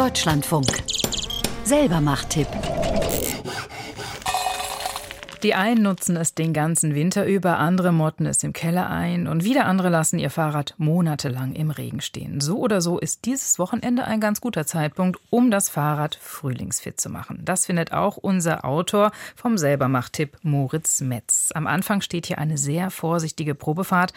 Deutschlandfunk. 0.00 0.66
Selber 1.62 2.00
Macht-Tipp. 2.00 2.46
Die 5.42 5.54
einen 5.54 5.82
nutzen 5.82 6.16
es 6.16 6.34
den 6.34 6.54
ganzen 6.54 6.94
Winter 6.94 7.26
über, 7.26 7.58
andere 7.58 7.92
motten 7.92 8.24
es 8.24 8.42
im 8.42 8.54
Keller 8.54 8.88
ein 8.88 9.26
und 9.26 9.44
wieder 9.44 9.66
andere 9.66 9.90
lassen 9.90 10.18
ihr 10.18 10.30
Fahrrad 10.30 10.72
monatelang 10.78 11.52
im 11.52 11.70
Regen 11.70 12.00
stehen. 12.00 12.40
So 12.40 12.60
oder 12.60 12.80
so 12.80 12.98
ist 12.98 13.26
dieses 13.26 13.58
Wochenende 13.58 14.06
ein 14.06 14.20
ganz 14.20 14.40
guter 14.40 14.64
Zeitpunkt, 14.64 15.20
um 15.28 15.50
das 15.50 15.68
Fahrrad 15.68 16.14
frühlingsfit 16.14 16.98
zu 16.98 17.10
machen. 17.10 17.42
Das 17.44 17.66
findet 17.66 17.92
auch 17.92 18.16
unser 18.16 18.64
Autor 18.64 19.12
vom 19.36 19.58
Selbermacht-Tipp 19.58 20.38
Moritz 20.40 21.02
Metz. 21.02 21.50
Am 21.54 21.66
Anfang 21.66 22.00
steht 22.00 22.24
hier 22.24 22.38
eine 22.38 22.56
sehr 22.56 22.90
vorsichtige 22.90 23.54
Probefahrt. 23.54 24.14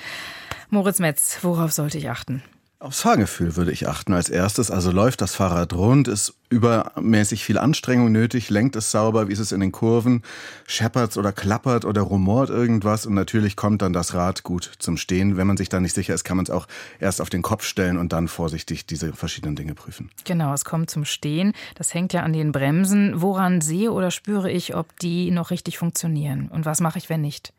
Moritz 0.69 0.99
Metz, 0.99 1.39
worauf 1.41 1.73
sollte 1.73 1.97
ich 1.97 2.09
achten? 2.09 2.41
Aufs 2.83 2.99
Fahrgefühl 2.99 3.55
würde 3.55 3.71
ich 3.71 3.87
achten 3.87 4.11
als 4.11 4.27
erstes. 4.27 4.69
Also 4.69 4.91
läuft 4.91 5.21
das 5.21 5.33
Fahrrad 5.33 5.71
rund, 5.71 6.09
ist 6.09 6.33
übermäßig 6.49 7.45
viel 7.45 7.57
Anstrengung 7.57 8.11
nötig, 8.11 8.49
lenkt 8.49 8.75
es 8.75 8.91
sauber, 8.91 9.29
wie 9.29 9.31
ist 9.31 9.39
es 9.39 9.53
in 9.53 9.61
den 9.61 9.71
Kurven, 9.71 10.21
scheppert 10.67 11.15
oder 11.15 11.31
klappert 11.31 11.85
oder 11.85 12.01
rumort 12.01 12.49
irgendwas 12.49 13.05
und 13.05 13.13
natürlich 13.13 13.55
kommt 13.55 13.81
dann 13.81 13.93
das 13.93 14.15
Rad 14.15 14.43
gut 14.43 14.69
zum 14.79 14.97
Stehen. 14.97 15.37
Wenn 15.37 15.47
man 15.47 15.55
sich 15.55 15.69
da 15.69 15.79
nicht 15.79 15.95
sicher 15.95 16.13
ist, 16.13 16.25
kann 16.25 16.35
man 16.35 16.45
es 16.45 16.49
auch 16.49 16.67
erst 16.99 17.21
auf 17.21 17.29
den 17.29 17.41
Kopf 17.41 17.63
stellen 17.63 17.97
und 17.97 18.11
dann 18.11 18.27
vorsichtig 18.27 18.85
diese 18.85 19.13
verschiedenen 19.13 19.55
Dinge 19.55 19.75
prüfen. 19.75 20.11
Genau, 20.25 20.53
es 20.53 20.65
kommt 20.65 20.89
zum 20.89 21.05
Stehen. 21.05 21.53
Das 21.75 21.93
hängt 21.93 22.11
ja 22.11 22.23
an 22.23 22.33
den 22.33 22.51
Bremsen. 22.51 23.21
Woran 23.21 23.61
sehe 23.61 23.93
oder 23.93 24.11
spüre 24.11 24.51
ich, 24.51 24.75
ob 24.75 24.99
die 24.99 25.31
noch 25.31 25.51
richtig 25.51 25.77
funktionieren? 25.77 26.49
Und 26.49 26.65
was 26.65 26.81
mache 26.81 26.97
ich, 26.97 27.09
wenn 27.09 27.21
nicht? 27.21 27.53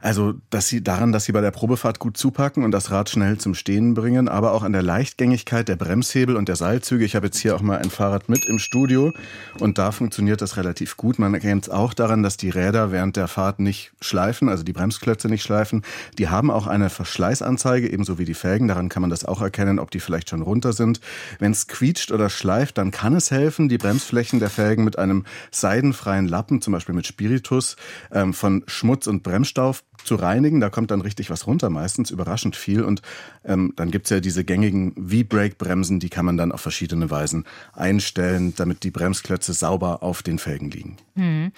Also, 0.00 0.34
dass 0.48 0.68
sie 0.68 0.82
daran, 0.82 1.12
dass 1.12 1.24
sie 1.24 1.32
bei 1.32 1.40
der 1.40 1.50
Probefahrt 1.50 1.98
gut 1.98 2.16
zupacken 2.16 2.64
und 2.64 2.70
das 2.70 2.90
Rad 2.90 3.10
schnell 3.10 3.38
zum 3.38 3.54
Stehen 3.54 3.94
bringen, 3.94 4.28
aber 4.28 4.52
auch 4.52 4.62
an 4.62 4.72
der 4.72 4.82
Leichtgängigkeit 4.82 5.68
der 5.68 5.76
Bremshebel 5.76 6.36
und 6.36 6.48
der 6.48 6.56
Seilzüge. 6.56 7.04
Ich 7.04 7.16
habe 7.16 7.26
jetzt 7.26 7.38
hier 7.38 7.54
auch 7.54 7.60
mal 7.60 7.78
ein 7.78 7.90
Fahrrad 7.90 8.28
mit 8.28 8.46
im 8.46 8.58
Studio 8.58 9.12
und 9.58 9.76
da 9.76 9.92
funktioniert 9.92 10.40
das 10.40 10.56
relativ 10.56 10.96
gut. 10.96 11.18
Man 11.18 11.34
erkennt 11.34 11.64
es 11.64 11.70
auch 11.70 11.92
daran, 11.92 12.22
dass 12.22 12.36
die 12.36 12.50
Räder 12.50 12.92
während 12.92 13.16
der 13.16 13.28
Fahrt 13.28 13.60
nicht 13.60 13.92
schleifen, 14.00 14.48
also 14.48 14.64
die 14.64 14.72
Bremsklötze 14.72 15.28
nicht 15.28 15.42
schleifen. 15.42 15.82
Die 16.18 16.28
haben 16.28 16.50
auch 16.50 16.66
eine 16.66 16.88
Verschleißanzeige, 16.88 17.90
ebenso 17.90 18.18
wie 18.18 18.24
die 18.24 18.34
Felgen. 18.34 18.68
Daran 18.68 18.88
kann 18.88 19.02
man 19.02 19.10
das 19.10 19.24
auch 19.24 19.42
erkennen, 19.42 19.78
ob 19.78 19.90
die 19.90 20.00
vielleicht 20.00 20.30
schon 20.30 20.42
runter 20.42 20.72
sind. 20.72 21.00
Wenn 21.38 21.52
es 21.52 21.66
quietscht 21.66 22.10
oder 22.10 22.30
schleift, 22.30 22.78
dann 22.78 22.90
kann 22.90 23.14
es 23.14 23.30
helfen, 23.30 23.68
die 23.68 23.78
Bremsflächen 23.78 24.40
der 24.40 24.50
Felgen 24.50 24.84
mit 24.84 24.98
einem 24.98 25.24
seidenfreien 25.50 26.26
Lappen, 26.26 26.62
zum 26.62 26.72
Beispiel 26.72 26.94
mit 26.94 27.06
Spiritus, 27.06 27.76
ähm, 28.12 28.32
von 28.32 28.64
Schmutz 28.66 29.06
und 29.06 29.22
Bremsstaub 29.70 29.84
zu 30.04 30.14
reinigen. 30.14 30.60
Da 30.60 30.70
kommt 30.70 30.90
dann 30.90 31.02
richtig 31.02 31.30
was 31.30 31.46
runter, 31.46 31.70
meistens 31.70 32.10
überraschend 32.10 32.56
viel. 32.56 32.82
Und 32.82 33.02
ähm, 33.44 33.72
dann 33.76 33.90
gibt's 33.90 34.10
ja 34.10 34.20
diese 34.20 34.44
gängigen 34.44 34.94
V-Brake-Bremsen, 34.94 36.00
die 36.00 36.08
kann 36.08 36.24
man 36.24 36.36
dann 36.36 36.52
auf 36.52 36.60
verschiedene 36.60 37.10
Weisen 37.10 37.44
einstellen, 37.72 38.54
damit 38.56 38.82
die 38.82 38.90
Bremsklötze 38.90 39.52
sauber 39.52 40.02
auf 40.02 40.22
den 40.22 40.38
Felgen 40.38 40.70
liegen. 40.70 40.96
Hm. 41.16 41.52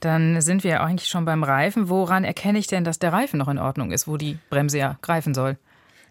Dann 0.00 0.40
sind 0.40 0.64
wir 0.64 0.82
eigentlich 0.82 1.08
schon 1.08 1.24
beim 1.24 1.44
Reifen. 1.44 1.88
Woran 1.88 2.24
erkenne 2.24 2.58
ich 2.58 2.66
denn, 2.66 2.84
dass 2.84 2.98
der 2.98 3.12
Reifen 3.12 3.38
noch 3.38 3.48
in 3.48 3.58
Ordnung 3.58 3.92
ist, 3.92 4.08
wo 4.08 4.16
die 4.16 4.38
Bremse 4.50 4.78
ja 4.78 4.98
greifen 5.00 5.34
soll? 5.34 5.56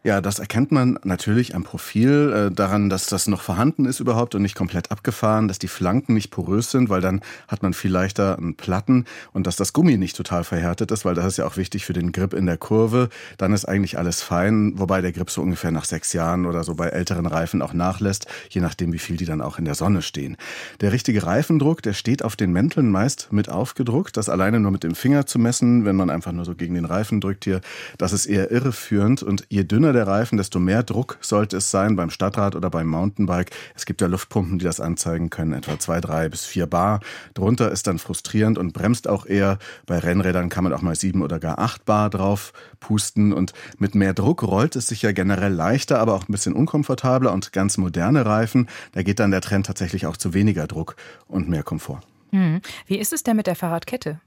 Ja, 0.06 0.20
das 0.20 0.40
erkennt 0.40 0.74
man 0.74 1.00
natürlich 1.06 1.56
am 1.56 1.64
Profil, 1.64 2.50
äh, 2.52 2.54
daran, 2.54 2.90
dass 2.90 3.06
das 3.06 3.28
noch 3.28 3.40
vorhanden 3.40 3.86
ist 3.86 4.02
überhaupt 4.02 4.36
und 4.36 4.42
nicht 4.42 4.54
komplett 4.54 4.92
abgefahren, 4.92 5.48
dass 5.48 5.60
die 5.60 5.70
Flanken 5.70 6.14
nicht 6.14 6.30
porös 6.30 6.72
sind, 6.72 6.90
weil 6.90 7.00
dann 7.00 7.22
hat 7.48 7.64
man 7.64 7.74
viel 7.74 7.90
leichter 7.90 8.38
einen 8.38 8.56
Platten 8.56 9.06
und 9.32 9.48
dass 9.48 9.56
das 9.56 9.72
Gummi 9.72 9.98
nicht 9.98 10.18
total 10.18 10.44
verhärtet 10.44 10.92
ist, 10.92 11.06
weil 11.06 11.16
das 11.16 11.26
ist 11.26 11.38
ja 11.38 11.46
auch 11.46 11.56
wichtig 11.56 11.86
für 11.86 11.94
den 11.94 12.12
Grip 12.12 12.34
in 12.34 12.46
der 12.46 12.58
Kurve. 12.58 13.08
Dann 13.38 13.54
ist 13.54 13.64
eigentlich 13.64 13.98
alles 13.98 14.22
fein, 14.22 14.74
wobei 14.76 15.00
der 15.00 15.14
Grip 15.14 15.30
so 15.30 15.42
ungefähr 15.42 15.72
nach 15.72 15.86
sechs 15.86 16.12
Jahren 16.12 16.46
oder 16.48 16.66
so 16.66 16.76
bei 16.76 16.90
älteren 16.90 17.26
Reifen 17.26 17.62
auch 17.62 17.72
nachlässt, 17.72 18.28
je 18.50 18.60
nachdem, 18.60 18.92
wie 18.92 19.00
viel 19.00 19.16
die 19.16 19.26
dann 19.26 19.40
auch 19.40 19.58
in 19.58 19.64
der 19.64 19.76
Sonne 19.76 20.02
stehen. 20.02 20.36
Der 20.82 20.92
richtige 20.92 21.26
Reifendruck, 21.26 21.82
der 21.82 21.94
steht 21.94 22.26
auf 22.26 22.36
den 22.36 22.52
Mänteln 22.52 22.92
meist 22.92 23.32
mit 23.32 23.48
aufgedruckt. 23.48 24.18
Das 24.18 24.28
alleine 24.28 24.60
nur 24.60 24.72
mit 24.72 24.84
dem 24.84 24.96
Finger 24.96 25.28
zu 25.28 25.40
messen, 25.40 25.86
wenn 25.86 25.96
man 25.96 26.10
einfach 26.10 26.34
nur 26.34 26.44
so 26.44 26.56
gegen 26.56 26.76
den 26.76 26.84
Reifen 26.84 27.22
drückt 27.22 27.46
hier, 27.46 27.62
das 27.98 28.12
ist 28.12 28.26
eher 28.26 28.52
irreführend 28.52 29.24
und 29.24 29.46
je 29.48 29.64
dünner 29.64 29.93
der 29.94 30.08
Reifen, 30.08 30.38
desto 30.38 30.60
mehr 30.60 30.84
Druck 30.84 31.18
sollte 31.22 31.58
es 31.58 31.72
sein 31.72 31.96
beim 31.96 32.10
Stadtrad 32.10 32.56
oder 32.56 32.70
beim 32.70 32.88
Mountainbike. 32.88 33.52
Es 33.76 33.86
gibt 33.86 34.02
ja 34.02 34.08
Luftpumpen, 34.08 34.60
die 34.60 34.66
das 34.66 34.80
anzeigen 34.80 35.30
können, 35.30 35.54
etwa 35.54 35.80
zwei, 35.80 36.02
drei 36.02 36.30
bis 36.30 36.46
vier 36.46 36.68
Bar. 36.68 37.00
Drunter 37.34 37.72
ist 37.72 37.88
dann 37.88 38.00
frustrierend 38.00 38.58
und 38.58 38.74
bremst 38.74 39.08
auch 39.08 39.26
eher. 39.26 39.60
Bei 39.86 40.00
Rennrädern 40.00 40.50
kann 40.50 40.64
man 40.64 40.74
auch 40.74 40.82
mal 40.82 40.96
sieben 40.96 41.22
oder 41.22 41.40
gar 41.40 41.60
acht 41.60 41.86
Bar 41.86 42.10
drauf 42.10 42.54
pusten 42.80 43.34
und 43.34 43.54
mit 43.78 43.96
mehr 43.96 44.14
Druck 44.14 44.44
rollt 44.44 44.76
es 44.76 44.88
sich 44.88 45.02
ja 45.02 45.12
generell 45.12 45.54
leichter, 45.54 46.00
aber 46.00 46.14
auch 46.16 46.28
ein 46.28 46.32
bisschen 46.32 46.54
unkomfortabler 46.54 47.32
und 47.32 47.54
ganz 47.54 47.78
moderne 47.78 48.26
Reifen, 48.26 48.68
da 48.92 49.04
geht 49.04 49.20
dann 49.20 49.32
der 49.32 49.42
Trend 49.42 49.66
tatsächlich 49.66 50.06
auch 50.06 50.18
zu 50.18 50.34
weniger 50.34 50.68
Druck 50.68 50.96
und 51.28 51.50
mehr 51.50 51.64
Komfort. 51.64 52.02
Hm. 52.32 52.62
Wie 52.88 52.98
ist 52.98 53.14
es 53.14 53.24
denn 53.24 53.38
mit 53.38 53.48
der 53.48 53.56
Fahrradkette? 53.56 54.20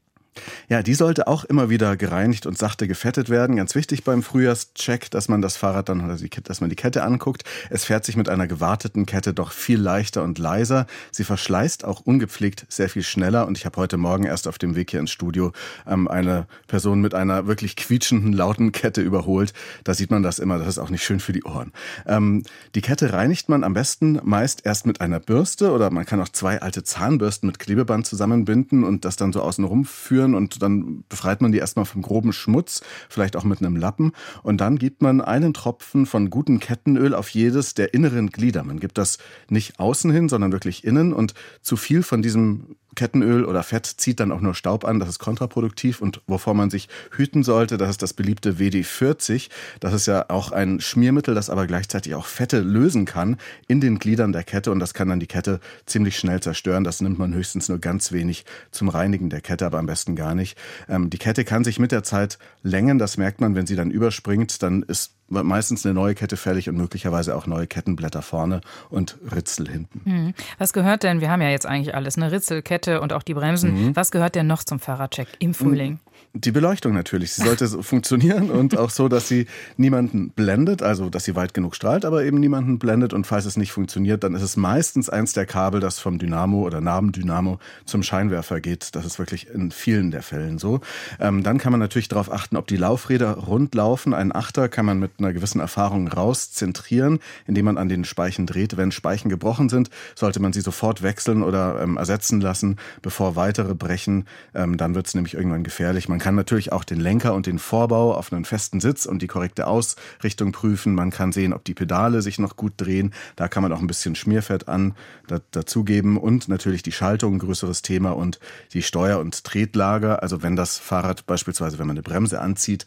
Ja, 0.69 0.83
die 0.83 0.95
sollte 0.95 1.27
auch 1.27 1.45
immer 1.45 1.71
wieder 1.71 1.97
gereinigt 1.97 2.47
und 2.47 2.59
sachte 2.59 2.89
gefettet 2.89 3.31
werden. 3.31 3.57
Ganz 3.57 3.75
wichtig 3.75 4.05
beim 4.05 4.23
Frühjahrscheck, 4.23 5.11
dass 5.11 5.29
man 5.29 5.43
das 5.43 5.57
Fahrrad 5.57 5.89
dann 5.89 6.05
oder 6.05 6.17
die, 6.17 6.31
dass 6.31 6.61
man 6.61 6.71
die 6.71 6.77
Kette 6.77 7.03
anguckt. 7.03 7.45
Es 7.71 7.85
fährt 7.85 8.05
sich 8.05 8.17
mit 8.17 8.29
einer 8.29 8.47
gewarteten 8.47 9.07
Kette 9.07 9.35
doch 9.35 9.53
viel 9.53 9.81
leichter 9.81 10.23
und 10.23 10.39
leiser. 10.39 10.87
Sie 11.11 11.25
verschleißt 11.25 11.85
auch 11.85 12.01
ungepflegt 12.01 12.67
sehr 12.69 12.89
viel 12.89 13.03
schneller. 13.03 13.47
Und 13.47 13.59
ich 13.59 13.67
habe 13.67 13.77
heute 13.77 13.97
Morgen 13.97 14.25
erst 14.25 14.49
auf 14.49 14.59
dem 14.59 14.77
Weg 14.77 14.91
hier 14.91 15.01
ins 15.01 15.11
Studio 15.11 15.53
ähm, 15.87 16.09
eine 16.09 16.47
Person 16.67 17.01
mit 17.01 17.15
einer 17.15 17.47
wirklich 17.47 17.77
quietschenden, 17.77 18.33
lauten 18.33 18.73
Kette 18.73 19.01
überholt. 19.01 19.53
Da 19.85 19.95
sieht 19.95 20.11
man 20.11 20.23
das 20.23 20.39
immer. 20.39 20.59
Das 20.59 20.69
ist 20.69 20.79
auch 20.79 20.91
nicht 20.91 21.05
schön 21.05 21.21
für 21.21 21.33
die 21.33 21.45
Ohren. 21.45 21.73
Ähm, 22.07 22.43
die 22.75 22.81
Kette 22.81 23.13
reinigt 23.13 23.49
man 23.49 23.65
am 23.65 23.75
besten 23.75 24.21
meist 24.25 24.65
erst 24.65 24.87
mit 24.87 25.01
einer 25.01 25.21
Bürste 25.21 25.73
oder 25.73 25.91
man 25.91 26.05
kann 26.05 26.21
auch 26.21 26.29
zwei 26.29 26.61
alte 26.61 26.83
Zahnbürsten 26.83 27.47
mit 27.47 27.59
Klebeband 27.59 28.07
zusammenbinden 28.07 28.85
und 28.85 29.05
das 29.05 29.17
dann 29.17 29.33
so 29.33 29.41
außenrum 29.43 29.85
führen 29.85 30.26
rühren 30.27 30.35
und 30.35 30.63
dann 30.63 31.05
befreit 31.09 31.41
man 31.41 31.53
die 31.53 31.59
erstmal 31.59 31.85
vom 31.85 32.03
groben 32.03 32.33
Schmutz, 32.33 32.83
vielleicht 33.09 33.37
auch 33.37 33.45
mit 33.45 33.61
einem 33.61 33.77
Lappen. 33.77 34.13
Und 34.43 34.61
dann 34.61 34.79
gibt 34.79 35.03
man 35.03 35.21
einen 35.21 35.55
Tropfen 35.55 36.07
von 36.07 36.31
gutem 36.31 36.61
Kettenöl 36.61 37.15
auf 37.15 37.31
jedes 37.31 37.75
der 37.75 37.95
inneren 37.95 38.31
Glieder. 38.31 38.65
Man 38.65 38.81
gibt 38.81 38.99
das 38.99 39.19
nicht 39.49 39.79
außen 39.79 40.11
hin, 40.11 40.29
sondern 40.29 40.53
wirklich 40.53 40.85
innen. 40.85 41.13
Und 41.13 41.35
zu 41.63 41.77
viel 41.77 42.03
von 42.03 42.23
diesem 42.23 42.77
Kettenöl 42.97 43.45
oder 43.45 43.63
Fett 43.63 43.87
zieht 43.87 44.19
dann 44.19 44.33
auch 44.33 44.41
nur 44.41 44.55
Staub 44.55 44.85
an. 44.85 44.99
Das 44.99 45.09
ist 45.09 45.21
kontraproduktiv. 45.21 46.01
Und 46.01 46.21
wovor 46.27 46.55
man 46.55 46.71
sich 46.71 46.89
hüten 47.13 47.45
sollte, 47.45 47.77
das 47.77 47.91
ist 47.91 48.03
das 48.03 48.13
beliebte 48.13 48.59
WD-40. 48.59 49.49
Das 49.79 49.93
ist 49.93 50.07
ja 50.07 50.29
auch 50.29 50.51
ein 50.51 50.81
Schmiermittel, 50.81 51.35
das 51.35 51.51
aber 51.51 51.67
gleichzeitig 51.67 52.15
auch 52.15 52.27
Fette 52.27 52.61
lösen 52.61 53.05
kann 53.05 53.37
in 53.69 53.81
den 53.81 53.99
Gliedern 53.99 54.33
der 54.33 54.43
Kette. 54.43 54.73
Und 54.73 54.81
das 54.81 54.95
kann 54.95 55.09
dann 55.09 55.21
die 55.21 55.27
Kette 55.27 55.61
ziemlich 55.87 56.19
schnell 56.19 56.41
zerstören. 56.41 56.83
Das 56.83 57.01
nimmt 57.01 57.19
man 57.19 57.33
höchstens 57.33 57.69
nur 57.69 57.79
ganz 57.79 58.11
wenig 58.11 58.45
zum 58.73 58.89
Reinigen 58.89 59.31
der 59.31 59.41
Kette, 59.41 59.67
aber 59.67 59.79
am 59.79 59.87
besten 59.87 60.17
gar 60.17 60.35
nicht. 60.35 60.59
Ähm, 60.89 61.11
die 61.11 61.19
Kette 61.19 61.45
kann 61.45 61.63
sich 61.63 61.79
mit 61.79 61.93
der 61.93 62.03
Zeit 62.03 62.39
längen. 62.63 62.99
Das 62.99 63.17
merkt 63.17 63.41
man, 63.41 63.55
wenn 63.55 63.67
sie 63.67 63.77
dann 63.77 63.91
überspringt. 63.91 64.63
Dann 64.63 64.83
ist 64.83 65.13
meistens 65.29 65.85
eine 65.85 65.95
neue 65.95 66.15
Kette 66.15 66.37
fällig 66.37 66.69
und 66.69 66.77
möglicherweise 66.77 67.37
auch 67.37 67.47
neue 67.47 67.67
Kettenblätter 67.67 68.23
vorne 68.23 68.61
und 68.91 69.19
Ritzel 69.35 69.69
hinten. 69.69 70.01
Hm. 70.05 70.35
Was 70.59 70.73
gehört 70.73 71.03
denn, 71.03 71.21
wir 71.21 71.31
haben 71.31 71.43
ja 71.43 71.51
jetzt 71.51 71.67
eigentlich 71.67 71.95
alles, 71.95 72.17
eine 72.17 72.31
Ritzelkette 72.31 73.01
und 73.01 73.13
auch 73.13 73.23
die 73.23 73.35
Bremsen. 73.35 73.89
Mhm. 73.89 73.97
Was 73.97 74.11
gehört 74.11 74.35
denn 74.35 74.47
noch 74.47 74.63
zum 74.65 74.79
Fahrradcheck 74.79 75.29
im 75.39 75.55
Frühling? 75.55 76.01
Die 76.35 76.53
Beleuchtung 76.53 76.93
natürlich. 76.93 77.33
Sie 77.33 77.43
sollte 77.43 77.67
so 77.67 77.81
funktionieren 77.81 78.51
und 78.51 78.77
auch 78.77 78.91
so, 78.91 79.09
dass 79.09 79.27
sie 79.27 79.47
niemanden 79.79 80.31
blendet, 80.31 80.83
also 80.83 81.09
dass 81.09 81.25
sie 81.25 81.35
weit 81.35 81.55
genug 81.55 81.75
strahlt, 81.75 82.05
aber 82.05 82.25
eben 82.25 82.39
niemanden 82.39 82.79
blendet. 82.79 83.15
Und 83.15 83.27
falls 83.27 83.47
es 83.47 83.57
nicht 83.57 83.73
funktioniert, 83.73 84.23
dann 84.23 84.35
ist 84.35 84.43
es 84.43 84.57
meistens 84.57 85.09
eins 85.09 85.33
der 85.33 85.47
Kabel, 85.47 85.81
das 85.81 85.99
vom 85.99 86.19
Dynamo 86.19 86.63
oder 86.63 86.83
Nabendynamo 86.83 87.59
zum 87.87 88.03
Scheinwerfer 88.03 88.61
geht. 88.61 88.95
Das 88.95 89.07
ist 89.07 89.19
wirklich 89.19 89.49
in 89.49 89.71
vielen 89.71 90.11
der 90.11 90.23
Fällen 90.23 90.59
so. 90.59 90.81
Ähm, 91.21 91.43
dann 91.43 91.57
kann 91.57 91.73
man 91.73 91.81
natürlich 91.81 92.09
darauf 92.09 92.31
achten, 92.31 92.57
ob 92.57 92.67
die 92.67 92.77
Laufräder 92.77 93.33
rund 93.33 93.75
laufen. 93.75 94.13
Ein 94.13 94.35
Achter 94.35 94.69
kann 94.69 94.85
man 94.85 94.99
mit 94.99 95.13
einer 95.19 95.33
gewissen 95.33 95.61
Erfahrung 95.61 96.09
rauszentrieren, 96.09 97.21
indem 97.47 97.65
man 97.65 97.79
an 97.79 97.89
den 97.89 98.05
Speichen 98.05 98.47
dreht. 98.47 98.77
Wenn 98.77 98.93
Speichen 98.93 99.31
gebrochen 99.31 99.71
sind, 99.71 99.89
sollte 100.15 100.41
man 100.41 100.53
sie 100.53 100.61
sofort 100.61 101.03
wechseln 101.03 101.43
oder 101.43 101.81
ähm, 101.81 101.97
ersetzen 101.97 102.41
lassen, 102.43 102.77
bevor 103.01 103.37
weitere 103.37 103.75
brechen. 103.75 104.27
Ähm, 104.55 104.77
dann 104.77 104.95
wird 104.95 105.07
es 105.07 105.15
nämlich 105.15 105.35
irgendwann 105.35 105.65
gefährlich. 105.65 106.06
Man 106.09 106.19
kann 106.19 106.35
natürlich 106.35 106.73
auch 106.73 106.85
den 106.85 107.01
Lenker 107.01 107.35
und 107.35 107.47
den 107.47 107.59
Vorbau 107.59 108.15
auf 108.15 108.33
einen 108.33 108.45
festen 108.45 108.81
Sitz 108.81 109.07
und 109.07 109.23
die 109.23 109.27
korrekte 109.27 109.67
Ausrichtung 109.67 110.53
prüfen. 110.53 110.95
Man 110.95 111.11
kann 111.11 111.33
sehen, 111.33 111.53
ob 111.53 111.65
die 111.65 111.75
Pedale 111.75 112.23
sich 112.23 112.39
noch 112.39 112.57
gut 112.57 112.75
drehen. 112.77 113.13
Da 113.37 113.49
kann 113.49 113.63
man 113.63 113.73
auch 113.73 113.81
ein 113.81 113.87
bisschen 113.87 114.15
Schmierfett 114.15 114.69
an 114.69 114.95
da, 115.27 115.41
dazugeben 115.51 116.17
und 116.17 116.49
natürlich 116.49 116.83
die 116.83 116.93
Schaltung, 116.93 117.35
ein 117.35 117.39
größeres 117.39 117.83
Thema 117.83 118.11
und 118.11 118.39
die 118.73 118.83
Steuer- 118.83 119.21
und 119.21 119.45
Tretlager. 119.45 120.23
Also 120.23 120.43
wenn 120.43 120.57
das 120.57 120.79
Fahrrad 120.79 121.27
beispielsweise, 121.27 121.79
wenn 121.79 121.87
man 121.87 121.97
eine 121.97 122.03
Bremse 122.03 122.41
anzieht, 122.41 122.87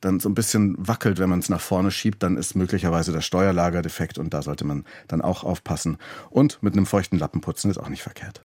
dann 0.00 0.20
so 0.20 0.28
ein 0.28 0.34
bisschen 0.34 0.76
wackelt, 0.78 1.18
wenn 1.18 1.28
man 1.28 1.40
es 1.40 1.48
nach 1.48 1.60
vorne 1.60 1.90
schiebt, 1.90 2.22
dann 2.22 2.36
ist 2.36 2.54
möglicherweise 2.54 3.12
das 3.12 3.24
Steuerlager 3.24 3.82
defekt 3.82 4.18
und 4.18 4.32
da 4.32 4.42
sollte 4.42 4.64
man 4.64 4.84
dann 5.08 5.20
auch 5.20 5.44
aufpassen. 5.44 5.98
Und 6.30 6.62
mit 6.62 6.74
einem 6.74 6.86
feuchten 6.86 7.18
Lappen 7.18 7.40
putzen 7.40 7.70
ist 7.70 7.78
auch 7.78 7.88
nicht 7.88 8.02
verkehrt. 8.02 8.44